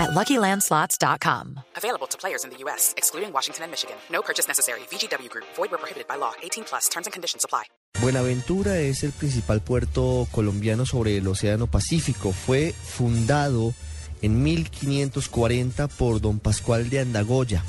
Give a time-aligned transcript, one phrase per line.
[0.00, 1.60] at LuckyLandSlots.com.
[1.76, 3.96] Available to players in the U.S., excluding Washington and Michigan.
[4.10, 4.80] No purchase necessary.
[4.90, 5.46] VGW Group.
[5.56, 6.32] Void where prohibited by law.
[6.42, 6.88] 18 plus.
[6.88, 7.64] Terms and conditions apply.
[8.00, 12.32] Buenaventura es el principal puerto colombiano sobre el Océano Pacífico.
[12.32, 13.74] Fue fundado
[14.22, 17.62] en 1540 por don Pascual de Andagoya.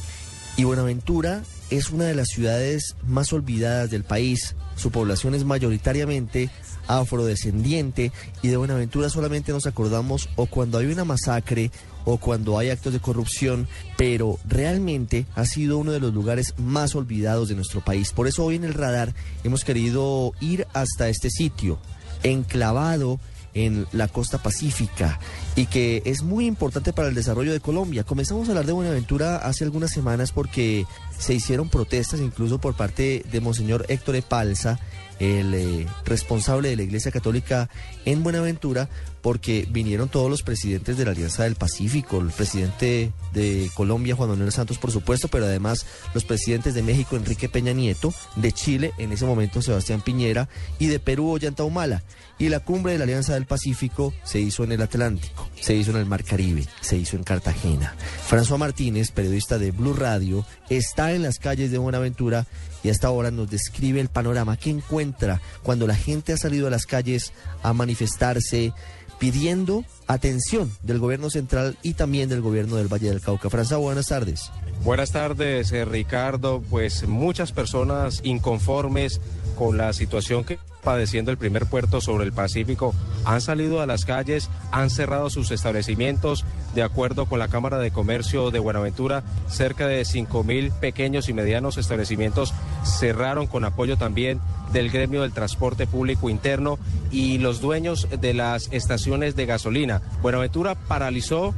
[0.57, 4.55] Y Buenaventura es una de las ciudades más olvidadas del país.
[4.75, 6.49] Su población es mayoritariamente
[6.87, 11.71] afrodescendiente y de Buenaventura solamente nos acordamos o cuando hay una masacre
[12.05, 13.67] o cuando hay actos de corrupción,
[13.97, 18.11] pero realmente ha sido uno de los lugares más olvidados de nuestro país.
[18.11, 19.13] Por eso hoy en el radar
[19.43, 21.79] hemos querido ir hasta este sitio,
[22.23, 23.19] enclavado
[23.53, 25.19] en la costa pacífica
[25.55, 28.03] y que es muy importante para el desarrollo de Colombia.
[28.03, 30.85] Comenzamos a hablar de Buenaventura hace algunas semanas porque
[31.17, 34.79] se hicieron protestas incluso por parte de Monseñor Héctor Epalza,
[35.21, 37.69] el eh, responsable de la Iglesia Católica
[38.05, 38.89] en Buenaventura,
[39.21, 44.29] porque vinieron todos los presidentes de la Alianza del Pacífico, el presidente de Colombia, Juan
[44.29, 48.93] Manuel Santos, por supuesto, pero además los presidentes de México, Enrique Peña Nieto, de Chile,
[48.97, 50.49] en ese momento Sebastián Piñera,
[50.79, 52.01] y de Perú, Ollanta Humala.
[52.39, 55.91] Y la cumbre de la Alianza del Pacífico se hizo en el Atlántico, se hizo
[55.91, 57.93] en el Mar Caribe, se hizo en Cartagena.
[58.27, 62.47] François Martínez, periodista de Blue Radio, está en las calles de Buenaventura
[62.83, 66.71] y hasta ahora nos describe el panorama que encuentra cuando la gente ha salido a
[66.71, 68.73] las calles a manifestarse
[69.21, 73.49] pidiendo atención del gobierno central y también del gobierno del Valle del Cauca.
[73.49, 74.51] François, buenas tardes.
[74.83, 76.63] Buenas tardes, eh, Ricardo.
[76.67, 79.21] Pues muchas personas inconformes
[79.55, 84.05] con la situación que padeciendo el primer puerto sobre el Pacífico han salido a las
[84.05, 86.43] calles, han cerrado sus establecimientos.
[86.73, 91.33] De acuerdo con la Cámara de Comercio de Buenaventura, cerca de 5 mil pequeños y
[91.33, 94.39] medianos establecimientos cerraron con apoyo también
[94.71, 96.79] del gremio del transporte público interno
[97.11, 100.01] y los dueños de las estaciones de gasolina.
[100.21, 101.53] Buenaventura paralizó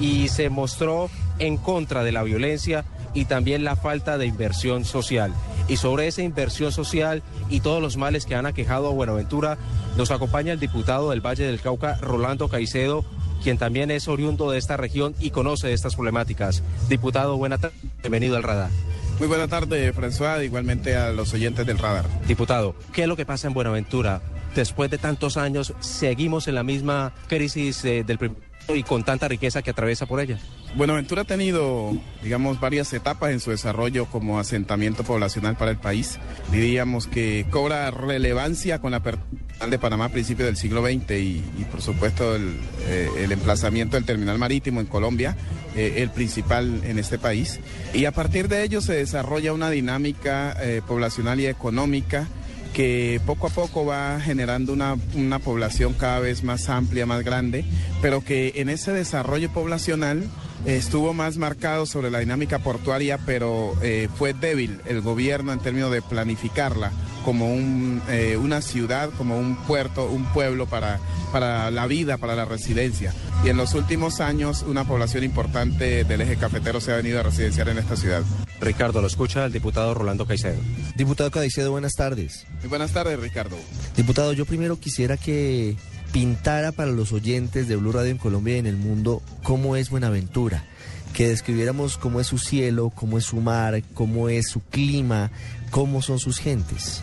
[0.00, 5.32] y se mostró en contra de la violencia y también la falta de inversión social.
[5.68, 9.56] Y sobre esa inversión social y todos los males que han aquejado a Buenaventura,
[9.96, 13.04] nos acompaña el diputado del Valle del Cauca, Rolando Caicedo,
[13.42, 16.62] quien también es oriundo de esta región y conoce estas problemáticas.
[16.88, 18.70] Diputado, buena tarde, bienvenido al radar.
[19.18, 22.04] Muy buena tarde, François, igualmente a los oyentes del radar.
[22.26, 24.20] Diputado, ¿qué es lo que pasa en Buenaventura?
[24.54, 28.36] Después de tantos años, seguimos en la misma crisis eh, del primer
[28.68, 30.38] y con tanta riqueza que atraviesa por ella.
[30.76, 36.18] Buenaventura ha tenido, digamos, varias etapas en su desarrollo como asentamiento poblacional para el país.
[36.50, 41.66] Diríamos que cobra relevancia con la apertura de Panamá a principios del siglo XX y,
[41.70, 42.58] por supuesto, el,
[42.88, 45.36] eh, el, emplazamiento del terminal marítimo en Colombia,
[45.76, 47.60] eh, el principal en este país.
[47.92, 52.26] Y a partir de ello se desarrolla una dinámica eh, poblacional y económica
[52.74, 57.64] que poco a poco va generando una, una, población cada vez más amplia, más grande,
[58.02, 60.24] pero que en ese desarrollo poblacional
[60.66, 65.60] eh, estuvo más marcado sobre la dinámica portuaria, pero eh, fue débil el gobierno en
[65.60, 66.90] términos de planificarla
[67.24, 70.98] como un, eh, una ciudad, como un puerto, un pueblo para,
[71.32, 73.14] para la vida, para la residencia.
[73.42, 77.22] Y en los últimos años una población importante del eje cafetero se ha venido a
[77.22, 78.22] residenciar en esta ciudad.
[78.60, 80.60] Ricardo, lo escucha el diputado Rolando Caicedo.
[80.96, 82.46] Diputado Caicedo, buenas tardes.
[82.60, 83.56] Muy buenas tardes, Ricardo.
[83.96, 85.76] Diputado, yo primero quisiera que
[86.12, 89.90] pintara para los oyentes de Blue Radio en Colombia y en el mundo cómo es
[89.90, 90.64] Buenaventura,
[91.12, 95.32] que describiéramos cómo es su cielo, cómo es su mar, cómo es su clima,
[95.70, 97.02] cómo son sus gentes.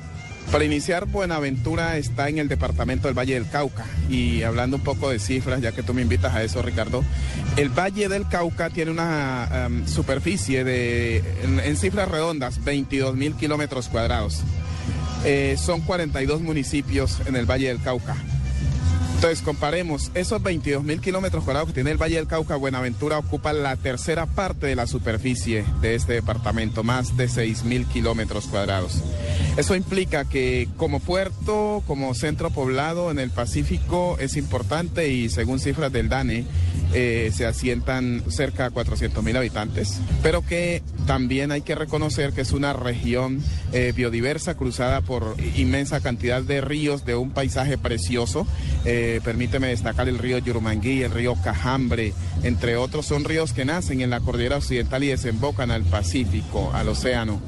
[0.50, 3.85] Para iniciar, Buenaventura está en el departamento del Valle del Cauca.
[4.09, 7.03] Y hablando un poco de cifras, ya que tú me invitas a eso, Ricardo,
[7.57, 13.88] el Valle del Cauca tiene una superficie de, en, en, cifras redondas, 22 mil kilómetros
[13.88, 14.44] cuadrados.
[15.24, 18.15] Eh, son 42 municipios en el Valle del Cauca.
[19.21, 23.53] Entonces, comparemos esos 22 mil kilómetros cuadrados que tiene el Valle del Cauca, Buenaventura ocupa
[23.53, 29.03] la tercera parte de la superficie de este departamento, más de 6 mil kilómetros cuadrados.
[29.57, 35.59] Eso implica que como puerto, como centro poblado en el Pacífico es importante y según
[35.59, 36.45] cifras del DANE,
[36.95, 42.42] eh, se asientan cerca de 400 mil habitantes, pero que también hay que reconocer que
[42.42, 43.42] es una región
[43.74, 48.48] eh, biodiversa cruzada por inmensa cantidad de ríos de un paisaje precioso.
[48.86, 52.13] Eh, permíteme destacar el río Yurumangui, el río Cajambre,
[52.44, 56.89] entre otros son ríos que nacen en la cordillera occidental y desembocan al Pacífico, al
[56.89, 57.42] océano.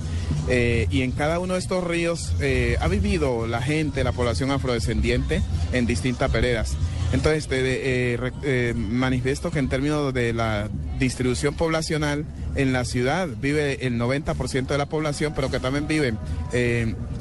[0.50, 2.34] eh, y en cada uno de estos ríos
[2.80, 5.42] ha vivido la gente, la población afrodescendiente
[5.72, 6.76] en distintas veredas.
[7.14, 10.68] Entonces, eh, manifiesto que en términos de la
[10.98, 16.18] distribución poblacional en la ciudad vive el 90% de la población, pero que también viven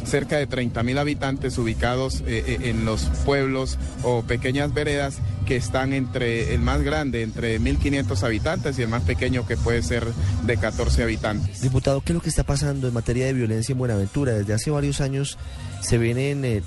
[0.04, 6.54] cerca de 30 mil habitantes ubicados en los pueblos o pequeñas veredas que están entre
[6.54, 10.06] el más grande, entre 1.500 habitantes, y el más pequeño que puede ser
[10.46, 11.60] de 14 habitantes.
[11.60, 14.32] Diputado, ¿qué es lo que está pasando en materia de violencia en Buenaventura?
[14.32, 15.38] Desde hace varios años
[15.80, 16.62] se vienen eh,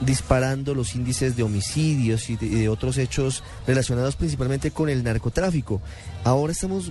[0.00, 5.80] disparando los índices de homicidios y de, otros hechos relacionados principalmente con el narcotráfico.
[6.24, 6.90] Ahora estamos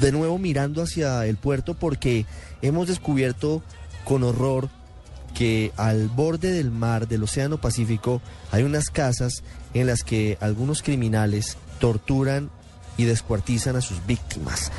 [0.00, 2.26] de nuevo mirando hacia el puerto porque
[2.62, 3.62] hemos descubierto
[4.04, 4.68] con horror
[5.34, 8.22] que al borde del mar del Océano Pacífico
[8.52, 9.42] hay unas casas
[9.74, 12.50] en las que algunos criminales torturan
[12.96, 14.72] y descuartizan a sus víctimas.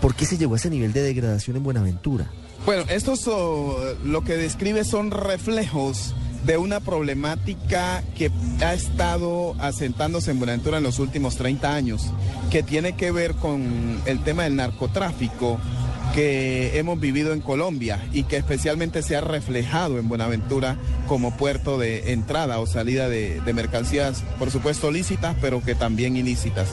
[0.00, 2.28] ¿Por qué se llegó a ese nivel de degradación en Buenaventura?
[2.66, 3.14] Bueno, esto
[4.04, 8.30] lo que describe son reflejos de una problemática que
[8.64, 12.12] ha estado asentándose en Buenaventura en los últimos 30 años,
[12.50, 15.58] que tiene que ver con el tema del narcotráfico
[16.14, 20.76] que hemos vivido en Colombia y que especialmente se ha reflejado en Buenaventura
[21.08, 26.68] como puerto de entrada o salida de, mercancías, por supuesto lícitas, pero que también ilícitas.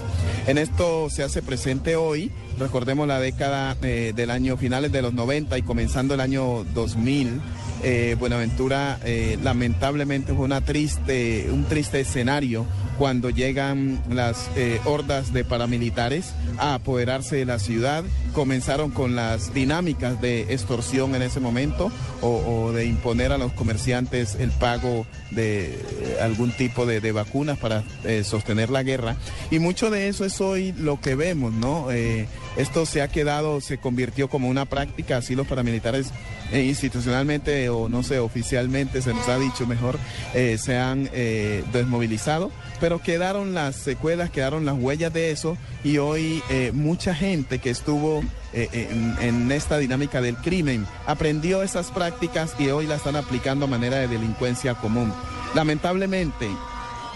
[0.48, 5.14] En esto se hace presente hoy, recordemos la década eh, del año finales de los
[5.14, 7.42] 90 y comenzando el año 2000,
[7.82, 12.66] eh, Buenaventura eh, lamentablemente fue una triste, un triste escenario
[12.98, 14.50] cuando llegan las
[14.84, 18.04] hordas de paramilitares a apoderarse de la ciudad.
[18.34, 21.92] Comenzaron con las dinámicas de extorsión en ese momento
[22.22, 25.78] o, de imponer a los comerciantes el pago de
[26.22, 27.84] algún tipo de, vacunas para
[28.24, 29.16] sostener la guerra.
[29.52, 31.90] Y mucho de eso es hoy lo que vemos, ¿no?
[32.58, 36.12] esto se ha quedado, se convirtió como una práctica, así los paramilitares
[36.52, 40.00] institucionalmente o no sé, oficialmente se nos ha dicho mejor,
[40.34, 45.98] eh, se han eh, desmovilizado, pero quedaron las secuelas, quedaron las huellas de eso y
[45.98, 48.19] hoy eh, mucha gente que estuvo
[48.54, 53.70] en, en, esta dinámica del crimen aprendió esas prácticas y hoy la están aplicando a
[53.70, 55.14] manera de delincuencia común.
[55.56, 56.48] Lamentablemente,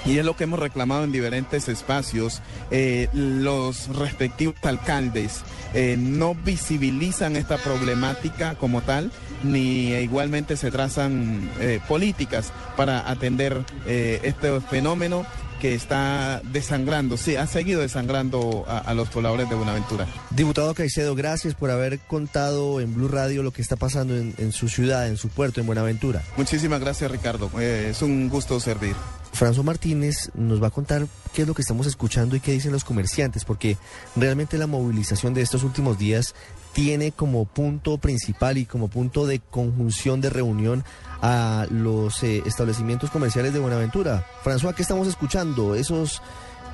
[0.06, 2.42] y es lo que hemos reclamado en diferentes espacios,
[2.72, 5.42] eh, los respectivos alcaldes
[5.74, 9.12] eh, no visibilizan esta problemática como tal,
[9.44, 15.26] ni igualmente se trazan eh, políticas para atender este fenómeno
[15.64, 20.06] que está desangrando, sí, ha seguido desangrando a, los pobladores de Buenaventura.
[20.30, 24.68] Diputado Caicedo, gracias por haber contado en Blue Radio lo que está pasando en, su
[24.68, 26.22] ciudad, en su puerto, en Buenaventura.
[26.36, 27.50] Muchísimas gracias, Ricardo.
[27.62, 28.94] es un gusto servir.
[29.34, 32.74] François Martínez nos va a contar qué es lo que estamos escuchando y qué dicen
[32.74, 33.78] los comerciantes, porque
[34.18, 36.36] realmente la movilización de estos últimos días
[36.74, 40.84] tiene como punto principal y como punto de conjunción de reunión
[41.22, 44.26] a los eh, establecimientos comerciales de Buenaventura.
[44.44, 45.76] François, ¿qué estamos escuchando?
[45.76, 46.22] Esos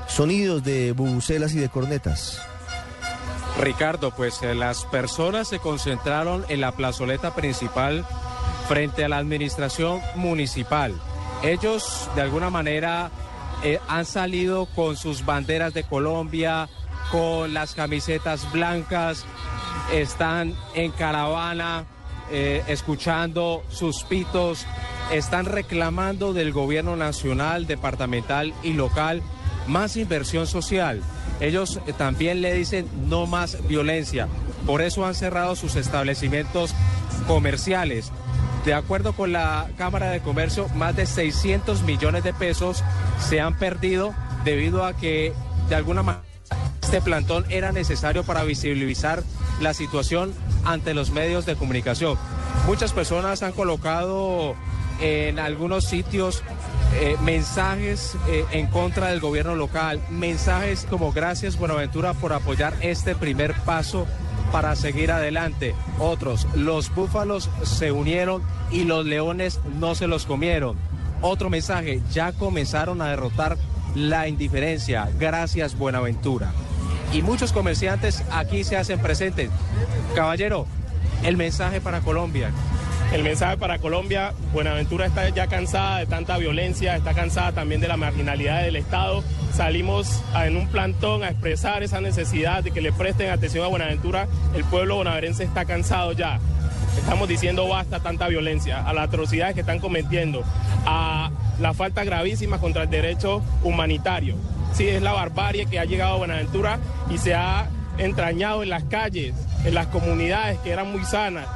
[0.07, 2.41] sonidos de bubucelas y de cornetas.
[3.59, 8.05] Ricardo, pues eh, las personas se concentraron en la plazoleta principal
[8.67, 10.93] frente a la administración municipal.
[11.43, 13.11] Ellos de alguna manera
[13.63, 16.69] eh, han salido con sus banderas de Colombia,
[17.11, 19.25] con las camisetas blancas,
[19.93, 21.85] están en caravana
[22.31, 24.65] eh, escuchando sus pitos,
[25.11, 29.23] están reclamando del gobierno nacional, departamental y local
[29.67, 31.01] más inversión social.
[31.39, 34.27] Ellos eh, también le dicen no más violencia.
[34.65, 36.73] Por eso han cerrado sus establecimientos
[37.27, 38.11] comerciales.
[38.65, 42.83] De acuerdo con la Cámara de Comercio, más de 600 millones de pesos
[43.19, 45.33] se han perdido debido a que
[45.69, 46.25] de alguna manera
[46.81, 49.23] este plantón era necesario para visibilizar
[49.61, 50.33] la situación
[50.65, 52.17] ante los medios de comunicación.
[52.67, 54.55] Muchas personas han colocado
[55.01, 56.43] en algunos sitios
[56.95, 63.15] eh, mensajes eh, en contra del gobierno local, mensajes como gracias Buenaventura por apoyar este
[63.15, 64.07] primer paso
[64.51, 65.75] para seguir adelante.
[65.99, 70.77] Otros, los búfalos se unieron y los leones no se los comieron.
[71.21, 73.57] Otro mensaje, ya comenzaron a derrotar
[73.95, 75.09] la indiferencia.
[75.19, 76.51] Gracias Buenaventura.
[77.11, 79.49] Y muchos comerciantes aquí se hacen presentes.
[80.15, 80.67] Caballero,
[81.23, 82.51] el mensaje para Colombia.
[83.11, 87.87] El mensaje para Colombia, Buenaventura está ya cansada de tanta violencia, está cansada también de
[87.87, 89.23] la marginalidad del Estado.
[89.51, 94.27] Salimos en un plantón a expresar esa necesidad de que le presten atención a Buenaventura.
[94.53, 96.39] El pueblo bonaverense está cansado ya.
[96.99, 100.43] Estamos diciendo basta tanta violencia, a las atrocidades que están cometiendo,
[100.85, 104.35] a la falta gravísima contra el derecho humanitario.
[104.73, 108.83] Sí, es la barbarie que ha llegado a Buenaventura y se ha entrañado en las
[108.83, 109.35] calles,
[109.65, 111.47] en las comunidades que eran muy sanas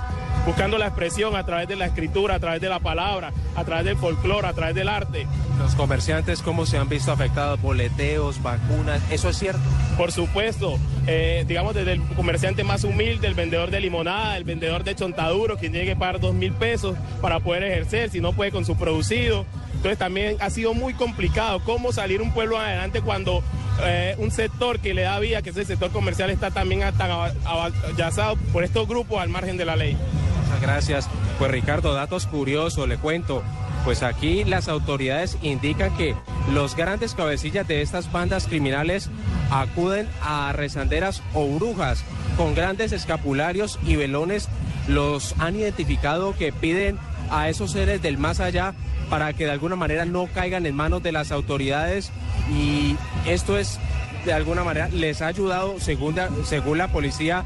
[0.46, 3.86] buscando la expresión a través de la escritura, a través de la palabra, a través
[3.86, 5.26] del folclore, a través del arte.
[5.60, 7.62] Los comerciantes, ¿cómo se han visto afectados?
[7.62, 9.62] Boleteos, vacunas, ¿eso es cierto?
[9.98, 10.78] Por supuesto,
[11.08, 15.58] eh, digamos desde el comerciante más humilde, el vendedor de limonada, el vendedor de chontaduro,
[15.58, 18.76] quien llegue a pagar dos mil pesos para poder ejercer, si no puede con su
[18.76, 19.46] producido.
[19.84, 23.44] Entonces también ha sido muy complicado cómo salir un pueblo adelante cuando
[23.84, 27.12] eh, un sector que le da vía, que es el sector comercial, está también tan
[27.12, 29.98] avallazado por estos grupos al margen de la ley.
[30.46, 31.10] Muchas gracias.
[31.38, 33.44] Pues Ricardo, datos curiosos, le cuento.
[33.84, 36.16] Pues aquí las autoridades indican que
[36.54, 39.10] los grandes cabecillas de estas bandas criminales
[39.52, 42.06] acuden a rezanderas o brujas
[42.38, 44.48] con grandes escapularios y velones.
[44.88, 46.98] Los han identificado que piden
[47.30, 48.74] a esos seres del más allá
[49.10, 52.12] para que de alguna manera no caigan en manos de las autoridades
[52.52, 52.96] y
[53.26, 53.80] esto es
[54.26, 57.44] de alguna manera les ha ayudado según, según la policía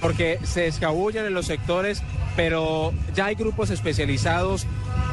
[0.00, 2.02] porque se escabullen en los sectores
[2.36, 4.66] pero ya hay grupos especializados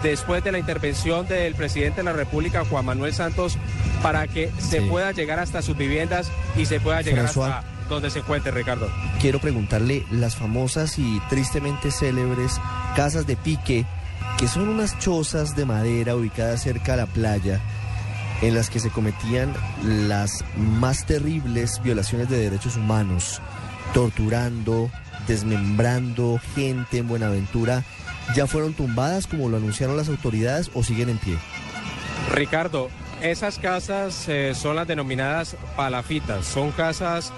[0.03, 3.57] después de la intervención del presidente de la República, Juan Manuel Santos,
[4.01, 8.19] para que se pueda llegar hasta sus viviendas y se pueda llegar hasta donde se
[8.19, 8.89] encuentre, Ricardo.
[9.19, 12.59] Quiero preguntarle las famosas y tristemente célebres
[12.95, 13.85] casas de pique,
[14.37, 17.59] que son unas chozas de madera ubicadas cerca a la playa,
[18.41, 19.53] en las que se cometían
[19.83, 23.41] las más terribles violaciones de derechos humanos,
[23.93, 24.91] torturando,
[25.27, 27.83] desmembrando gente en Buenaventura
[28.35, 31.37] ya fueron tumbadas como lo anunciaron las autoridades o siguen en pie?
[32.33, 32.89] Ricardo,
[33.21, 37.31] esas casas eh, son las denominadas palafitas, son casas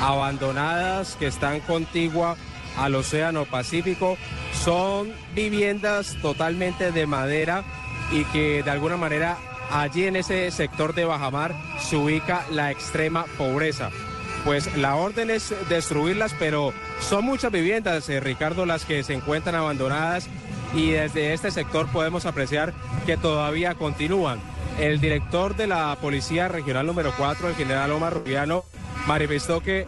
[0.00, 2.36] abandonadas que están contigua
[2.76, 4.16] al Océano Pacífico,
[4.64, 7.64] son viviendas totalmente de madera
[8.12, 9.36] y que de alguna manera
[9.72, 13.90] allí en ese sector de Bajamar se ubica la extrema pobreza.
[14.44, 19.56] Pues la orden es destruirlas, pero son muchas viviendas, eh, Ricardo, las que se encuentran
[19.56, 20.28] abandonadas
[20.74, 22.72] y desde este sector podemos apreciar
[23.04, 24.40] que todavía continúan.
[24.78, 28.64] El director de la Policía Regional número 4, el general Omar Rubiano,
[29.06, 29.86] manifestó que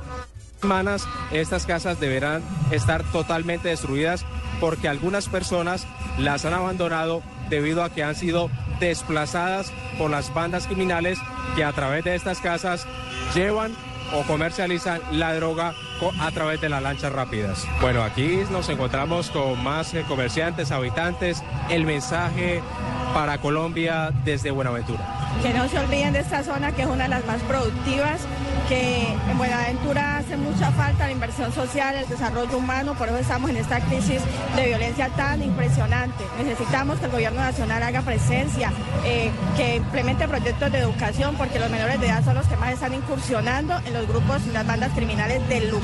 [0.61, 4.25] semanas estas casas deberán estar totalmente destruidas
[4.61, 5.87] porque algunas personas
[6.19, 11.19] las han abandonado debido a que han sido desplazadas por las bandas criminales
[11.57, 12.87] que a través de estas casas
[13.35, 13.73] llevan
[14.13, 15.75] o comercializan la droga
[16.21, 17.67] a través de las lanchas rápidas.
[17.81, 21.43] Bueno, aquí nos encontramos con más eh, comerciantes, habitantes.
[21.71, 22.63] El mensaje
[23.15, 25.25] para Colombia desde Buenaventura.
[25.41, 28.21] Que no se olviden de esta zona que es una de las más productivas,
[28.69, 33.51] que en Buenaventura hace mucha falta la inversión social, el desarrollo humano, por eso estamos
[33.51, 34.21] en esta crisis
[34.57, 36.25] de violencia tan impresionante.
[36.39, 38.73] Necesitamos que el gobierno nacional haga presencia,
[39.05, 42.73] eh, que implemente proyectos de educación, porque los menores de edad son los que más
[42.73, 45.84] están incursionando en los grupos y las bandas criminales del lugar.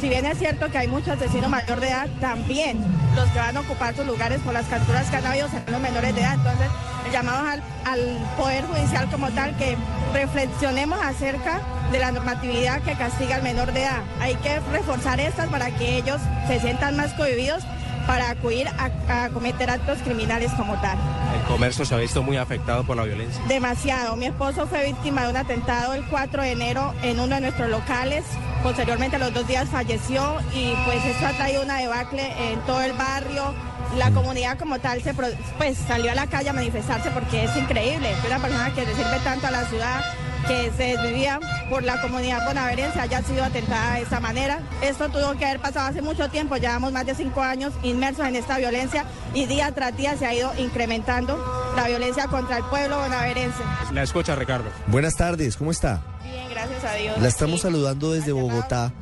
[0.00, 2.78] Si bien es cierto que hay muchos asesinos mayor de edad, también
[3.16, 5.80] los que van a ocupar sus lugares por las capturas que han habido serán los
[5.80, 6.34] menores de edad.
[6.34, 6.68] Entonces,
[7.12, 9.76] llamamos al, al Poder Judicial como tal que
[10.12, 14.02] reflexionemos acerca de la normatividad que castiga al menor de edad.
[14.20, 17.64] Hay que reforzar estas para que ellos se sientan más cohibidos
[18.06, 20.98] para acudir a, cometer actos criminales como tal.
[21.34, 23.42] ¿El comercio se ha visto muy afectado por la violencia?
[23.48, 24.16] Demasiado.
[24.16, 27.70] Mi esposo fue víctima de un atentado el 4 de enero en uno de nuestros
[27.70, 28.24] locales.
[28.62, 32.82] Posteriormente, a los dos días falleció y pues esto ha traído una debacle en todo
[32.82, 33.54] el barrio
[33.96, 38.08] la comunidad como tal se pues salió a la calle a manifestarse porque es increíble
[38.20, 40.00] que una persona que le sirve tanto a la ciudad
[40.46, 44.60] que se desvivía por la comunidad bonaverense haya sido atentada de esa manera.
[44.82, 48.36] Esto tuvo que haber pasado hace mucho tiempo, llevamos más de cinco años inmersos en
[48.36, 51.38] esta violencia y día tras día se ha ido incrementando
[51.76, 53.62] la violencia contra el pueblo bonaverense.
[53.92, 54.70] La escucha, Ricardo.
[54.86, 56.02] Buenas tardes, ¿cómo está?
[56.22, 57.18] Bien, gracias a Dios.
[57.20, 58.92] La estamos saludando desde Bogotá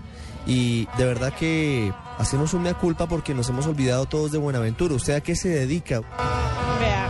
[0.46, 4.94] y de verdad que hacemos una culpa porque nos hemos olvidado todos de Buenaventura.
[4.94, 6.02] ¿Usted a qué se dedica?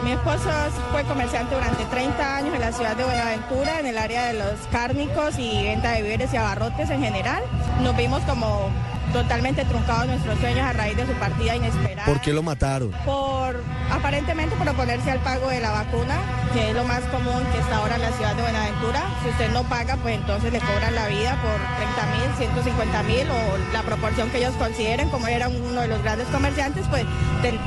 [0.02, 0.48] Mi esposo
[0.92, 4.60] fue comerciante durante 30 años en la ciudad de Buenaventura, en el área de los
[4.72, 7.42] cárnicos y venta de víveres y abarrotes en general.
[7.82, 8.70] Nos vimos como
[9.12, 12.06] totalmente truncados nuestros sueños a raíz de su partida inesperada.
[12.06, 12.90] ¿Por qué lo mataron?
[13.04, 16.16] Por aparentemente por oponerse al pago de la vacuna,
[16.52, 19.02] que es lo más común que está ahora en la ciudad de Buenaventura.
[19.22, 21.58] Si usted no paga, pues entonces le cobran la vida por
[21.96, 25.10] 30 mil, 150 mil o la proporción que ellos consideren.
[25.10, 27.04] Como era uno de los grandes comerciantes, pues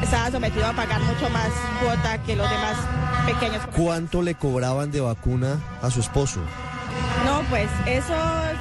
[0.01, 1.49] estaba sometido a pagar mucho más
[1.81, 2.77] cuota que los demás
[3.25, 3.61] pequeños.
[3.75, 6.39] ¿Cuánto le cobraban de vacuna a su esposo?
[7.49, 8.13] Pues eso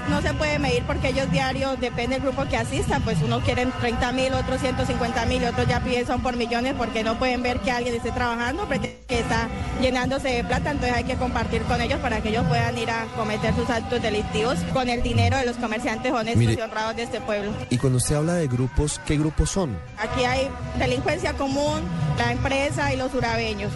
[0.08, 3.66] no se puede medir porque ellos diarios, depende del grupo que asistan, pues uno quiere
[3.66, 7.60] 30 mil, otros 150 mil, otros ya piden son por millones porque no pueden ver
[7.60, 9.48] que alguien esté trabajando, que está
[9.80, 13.04] llenándose de plata, entonces hay que compartir con ellos para que ellos puedan ir a
[13.16, 17.20] cometer sus actos delictivos con el dinero de los comerciantes honestos y honrados de este
[17.20, 17.52] pueblo.
[17.70, 19.76] Y cuando usted habla de grupos, ¿qué grupos son?
[19.98, 20.48] Aquí hay
[20.78, 21.80] delincuencia común,
[22.18, 23.72] la empresa y los urabeños.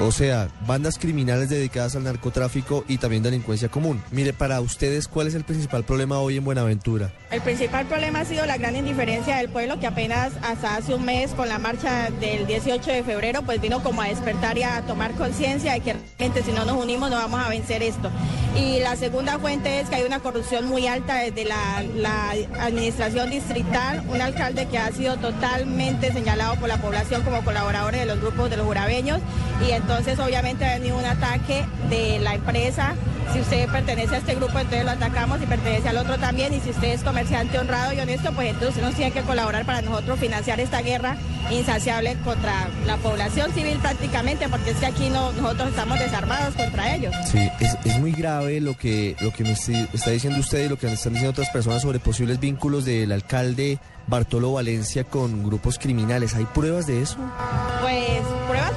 [0.00, 4.02] O sea, bandas criminales dedicadas al narcotráfico y también delincuencia común.
[4.10, 7.12] Mire, para ustedes, ¿cuál es el principal problema hoy en Buenaventura?
[7.30, 11.04] El principal problema ha sido la gran indiferencia del pueblo que apenas hasta hace un
[11.04, 14.82] mes con la marcha del 18 de febrero pues vino como a despertar y a
[14.82, 18.10] tomar conciencia de que realmente si no nos unimos no vamos a vencer esto.
[18.56, 24.02] Y la segunda fuente es que hay una corrupción muy alta desde la, administración distrital,
[24.08, 28.50] un alcalde que ha sido totalmente señalado por la población como colaborador de los grupos
[28.50, 29.20] de los jurabeños
[29.66, 32.94] y entonces obviamente ha venido un ataque de la empresa
[33.32, 36.52] si usted pertenece a este grupo, entonces lo atacamos y pertenece al otro también.
[36.52, 39.64] Y si usted es comerciante honrado y honesto, pues entonces usted nos tiene que colaborar
[39.64, 41.16] para nosotros financiar esta guerra
[41.50, 46.94] insaciable contra la población civil prácticamente, porque es que aquí no, nosotros estamos desarmados contra
[46.94, 47.14] ellos.
[47.30, 47.48] Sí,
[47.84, 50.94] es, muy grave lo que, lo que me está diciendo usted y lo que me
[50.94, 56.34] están diciendo otras personas sobre posibles vínculos del alcalde Bartolo Valencia con grupos criminales.
[56.34, 57.16] ¿Hay pruebas de eso?
[57.80, 58.22] Pues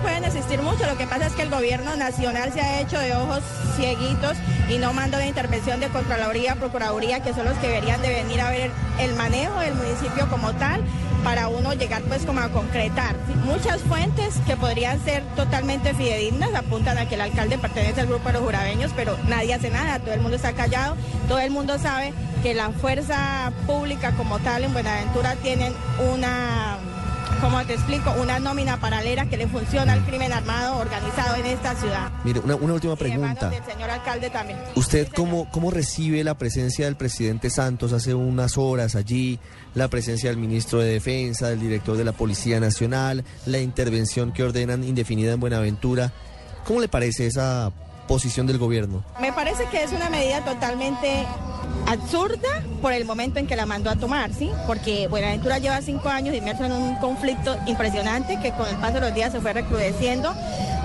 [0.02, 0.86] pueden existir mucho.
[0.86, 3.42] Lo que pasa es que el gobierno nacional se ha hecho de ojos
[3.76, 4.38] cieguitos
[4.70, 8.42] y no manda de intervención de Contraloría, Procuraduría, que son los que deberían de venir
[8.42, 10.82] a ver el manejo del municipio como tal
[11.24, 13.16] para uno llegar pues como a concretar.
[13.46, 18.28] Muchas fuentes que podrían ser totalmente fidedignas apuntan a que el alcalde pertenece al grupo
[18.28, 20.96] de los jurabeños, pero nadie hace nada, todo el mundo está callado,
[21.28, 25.74] todo el mundo sabe que la fuerza pública como tal en Buenaventura tienen
[26.14, 26.78] una
[27.44, 31.76] como te explico, una nómina paralela que le funciona al crimen armado organizado en esta
[31.76, 32.10] ciudad.
[32.24, 33.50] Mire, una, última pregunta.
[33.50, 34.58] Del señor alcalde también.
[34.76, 39.40] ¿Usted cómo, cómo recibe la presencia del presidente Santos hace unas horas allí,
[39.76, 44.44] la presencia del ministro de Defensa, del director de la Policía Nacional, la intervención que
[44.44, 46.14] ordenan indefinida en Buenaventura?
[46.66, 47.74] ¿Cómo le parece esa
[48.08, 49.04] posición del gobierno?
[49.20, 51.26] Me parece que es una medida totalmente
[51.88, 54.52] absurda por el momento en que la mandó a tomar, ¿sí?
[54.68, 59.02] Porque Buenaventura lleva cinco años inmerso en un conflicto impresionante que con el paso de
[59.02, 60.34] los días se fue recrudeciendo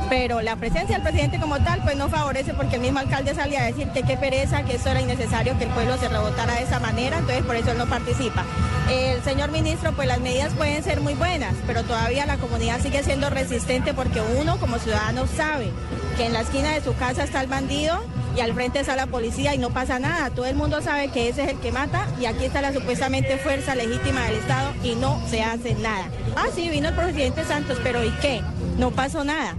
[0.09, 3.63] pero la presencia del presidente como tal pues no favorece porque el mismo alcalde salía
[3.63, 6.63] a decir que qué pereza, que eso era innecesario que el pueblo se rebotara de
[6.63, 8.45] esa manera, entonces por eso él no participa.
[8.91, 13.03] El señor ministro, pues las medidas pueden ser muy buenas, pero todavía la comunidad sigue
[13.03, 15.71] siendo resistente porque uno como ciudadano sabe
[16.17, 18.01] que en la esquina de su casa está el bandido
[18.37, 20.31] y al frente está la policía y no pasa nada.
[20.31, 23.39] Todo el mundo sabe que ese es el que mata y aquí está la supuestamente
[23.39, 26.07] fuerza legítima del Estado y no se hace nada.
[26.37, 28.43] Ah, sí, vino el presidente Santos, pero ¿y qué?
[28.79, 29.55] No pasó nada.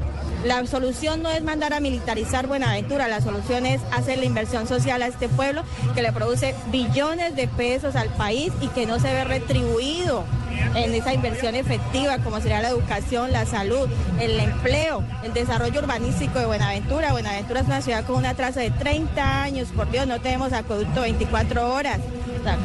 [0.46, 5.02] La solución no es mandar a militarizar Buenaventura, la solución es hacer la inversión social
[5.02, 9.12] a este pueblo que le produce billones de pesos al país y que no se
[9.14, 10.24] ve retribuido
[10.76, 13.88] en esa inversión efectiva, como sería la educación, la salud,
[14.20, 17.12] el empleo, el desarrollo urbanístico de Buenaventura.
[17.12, 21.02] Buenaventura es una ciudad con una traza de 30 años, por Dios, no tenemos acueducto
[21.02, 22.00] 24 horas.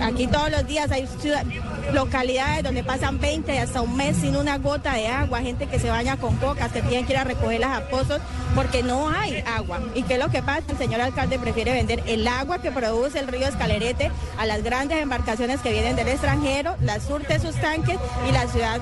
[0.00, 1.06] aquí todos los días hay
[1.92, 5.78] localidades donde pasan 20 y hasta un mes sin una gota de agua, gente que
[5.78, 8.20] se baña con cocas, que tienen que ir a recogerlas a pozos
[8.54, 9.80] porque no hay agua.
[9.94, 10.62] ¿Y qué es lo que pasa?
[10.68, 14.98] El señor alcalde prefiere vender el agua que produce el río Escalerete a las grandes
[14.98, 17.83] embarcaciones que vienen del extranjero, las surte sus tanques
[18.28, 18.80] y la ciudad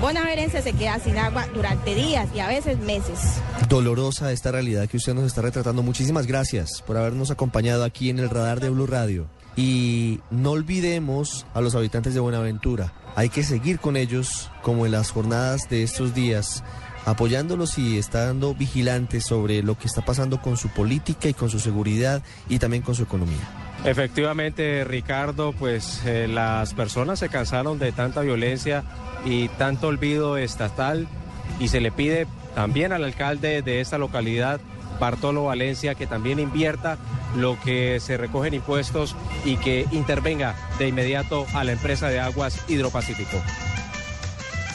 [0.00, 3.40] bonaverense se queda sin agua durante días y a veces meses.
[3.68, 5.82] Dolorosa esta realidad que usted nos está retratando.
[5.82, 9.26] Muchísimas gracias por habernos acompañado aquí en el radar de Blue Radio.
[9.56, 12.92] Y no olvidemos a los habitantes de Buenaventura.
[13.16, 16.62] Hay que seguir con ellos como en las jornadas de estos días
[17.04, 21.58] apoyándolos y estando vigilantes sobre lo que está pasando con su política y con su
[21.58, 23.38] seguridad y también con su economía.
[23.84, 28.84] Efectivamente, Ricardo, pues eh, las personas se cansaron de tanta violencia
[29.24, 31.06] y tanto olvido estatal
[31.60, 34.60] y se le pide también al alcalde de esta localidad
[34.98, 36.98] Bartolo Valencia que también invierta
[37.36, 42.64] lo que se recogen impuestos y que intervenga de inmediato a la empresa de aguas
[42.68, 43.38] Hidropacífico.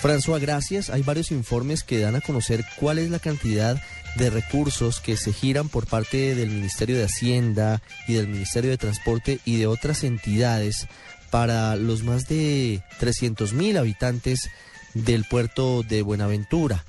[0.03, 0.89] François, gracias.
[0.89, 3.81] Hay varios informes que dan a conocer cuál es la cantidad
[4.17, 8.77] de recursos que se giran por parte del Ministerio de Hacienda y del Ministerio de
[8.77, 10.87] Transporte y de otras entidades
[11.31, 14.49] para los más de 300 mil habitantes
[14.93, 16.83] del puerto de Buenaventura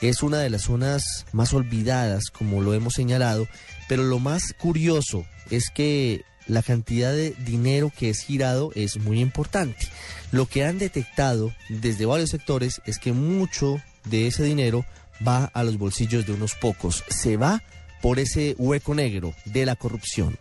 [0.00, 3.48] es una de las zonas más olvidadas, como lo hemos señalado,
[3.88, 9.20] pero lo más curioso es que la cantidad de dinero que es girado es muy
[9.20, 9.88] importante.
[10.32, 14.84] Lo que han detectado desde varios sectores es que mucho de ese dinero
[15.26, 17.62] va a los bolsillos de unos pocos, se va
[18.02, 20.38] por ese hueco negro de la corrupción.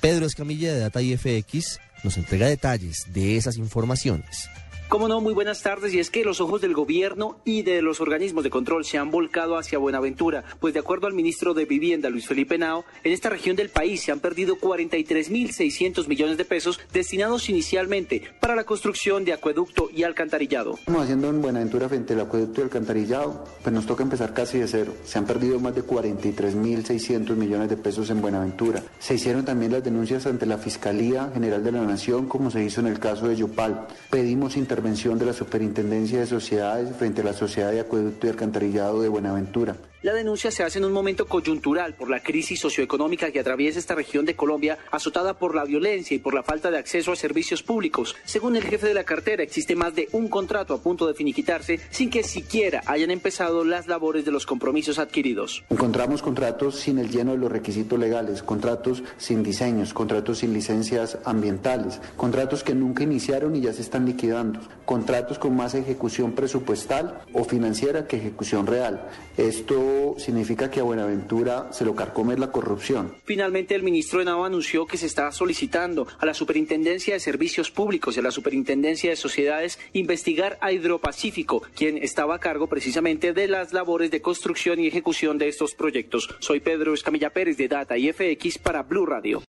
[0.00, 4.48] Pedro Escamilla de Data IFX nos entrega detalles de esas informaciones.
[4.88, 5.92] Cómo no, muy buenas tardes.
[5.92, 9.10] Y es que los ojos del gobierno y de los organismos de control se han
[9.10, 13.28] volcado hacia Buenaventura, pues de acuerdo al ministro de Vivienda, Luis Felipe Nao, en esta
[13.28, 19.26] región del país se han perdido 43.600 millones de pesos destinados inicialmente para la construcción
[19.26, 20.76] de acueducto y alcantarillado.
[20.78, 24.68] Estamos haciendo en Buenaventura frente al acueducto y alcantarillado, pues nos toca empezar casi de
[24.68, 24.94] cero.
[25.04, 28.82] Se han perdido más de 43.600 millones de pesos en Buenaventura.
[28.98, 32.80] Se hicieron también las denuncias ante la Fiscalía General de la Nación, como se hizo
[32.80, 33.86] en el caso de Yopal.
[34.08, 39.02] Pedimos intervención de la Superintendencia de Sociedades frente a la Sociedad de Acueducto y Alcantarillado
[39.02, 39.74] de Buenaventura.
[40.00, 43.96] La denuncia se hace en un momento coyuntural por la crisis socioeconómica que atraviesa esta
[43.96, 47.64] región de Colombia, azotada por la violencia y por la falta de acceso a servicios
[47.64, 48.14] públicos.
[48.24, 51.80] Según el jefe de la cartera, existe más de un contrato a punto de finiquitarse
[51.90, 55.64] sin que siquiera hayan empezado las labores de los compromisos adquiridos.
[55.68, 61.18] Encontramos contratos sin el lleno de los requisitos legales, contratos sin diseños, contratos sin licencias
[61.24, 67.22] ambientales, contratos que nunca iniciaron y ya se están liquidando, contratos con más ejecución presupuestal
[67.32, 69.08] o financiera que ejecución real.
[69.36, 73.14] Esto significa que a Buenaventura se lo carcome la corrupción.
[73.24, 77.70] Finalmente, el ministro de Nava anunció que se está solicitando a la Superintendencia de Servicios
[77.70, 83.32] Públicos y a la Superintendencia de Sociedades investigar a Hidropacífico, quien estaba a cargo precisamente
[83.32, 86.28] de las labores de construcción y ejecución de estos proyectos.
[86.40, 89.42] Soy Pedro Escamilla Pérez de Data y FX para Blue Radio.